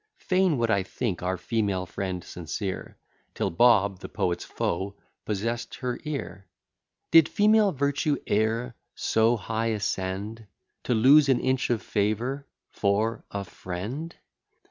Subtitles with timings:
[0.17, 2.97] Fain would I think our female friend sincere,
[3.35, 6.47] Till Bob, the poet's foe, possess'd her ear.
[7.11, 10.47] Did female virtue e'er so high ascend,
[10.85, 14.15] To lose an inch of favour for a friend?